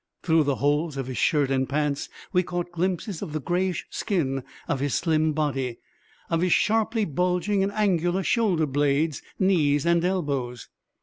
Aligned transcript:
Through 0.23 0.45
the 0.45 0.55
holes 0.55 0.97
of 0.97 1.05
his 1.05 1.17
shirt 1.19 1.51
and 1.51 1.69
pants 1.69 2.09
we 2.33 2.41
caught 2.41 2.71
glimpses 2.71 3.21
of 3.21 3.33
the 3.33 3.39
greyish 3.39 3.85
skin 3.91 4.43
of 4.67 4.79
his 4.79 4.95
slim 4.95 5.31
body, 5.31 5.77
of 6.27 6.41
his 6.41 6.53
sharply 6.53 7.05
bulging 7.05 7.61
and 7.61 7.71
angular 7.71 8.23
shoulder 8.23 8.65
blades, 8.65 9.21
knees 9.37 9.85
and 9.85 10.03
elbows. 10.03 10.69